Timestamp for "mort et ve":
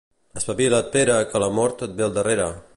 1.61-2.09